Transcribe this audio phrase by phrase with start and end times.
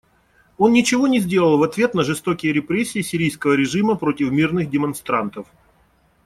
[0.57, 5.45] Он ничего не сделал в ответ на жестокие репрессии сирийского режима против мирных демонстрантов.